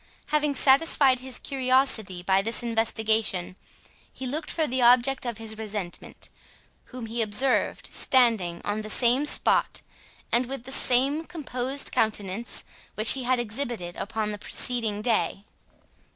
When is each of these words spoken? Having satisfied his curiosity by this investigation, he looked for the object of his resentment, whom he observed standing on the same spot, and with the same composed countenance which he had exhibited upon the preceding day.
Having 0.29 0.55
satisfied 0.55 1.19
his 1.19 1.37
curiosity 1.37 2.23
by 2.23 2.41
this 2.41 2.63
investigation, 2.63 3.55
he 4.11 4.25
looked 4.25 4.49
for 4.49 4.65
the 4.65 4.81
object 4.81 5.27
of 5.27 5.37
his 5.37 5.59
resentment, 5.59 6.29
whom 6.85 7.05
he 7.05 7.21
observed 7.21 7.85
standing 7.93 8.63
on 8.65 8.81
the 8.81 8.89
same 8.89 9.25
spot, 9.25 9.81
and 10.31 10.47
with 10.47 10.63
the 10.63 10.71
same 10.71 11.23
composed 11.25 11.91
countenance 11.91 12.63
which 12.95 13.11
he 13.11 13.25
had 13.25 13.37
exhibited 13.37 13.95
upon 13.95 14.31
the 14.31 14.39
preceding 14.39 15.03
day. 15.03 15.43